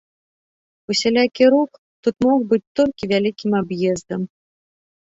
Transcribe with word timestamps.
Усялякі 0.93 1.43
рух 1.55 1.71
тут 2.09 2.15
мог 2.27 2.39
быць 2.55 2.63
толькі 2.81 3.03
вялікім 3.13 3.51
аб'ездам. 3.63 4.21